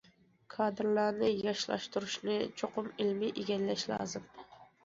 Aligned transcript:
كادىرلارنى 0.53 1.29
ياشلاشتۇرۇشنى 1.49 2.39
چوقۇم 2.63 2.91
ئىلمىي 2.97 3.33
ئىگىلەش 3.43 3.89
لازىم. 3.93 4.29